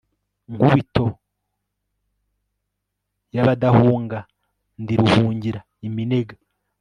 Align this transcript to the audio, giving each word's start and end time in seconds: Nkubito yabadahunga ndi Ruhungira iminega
Nkubito 0.53 1.05
yabadahunga 3.35 4.19
ndi 4.81 4.93
Ruhungira 4.99 5.59
iminega 5.87 6.35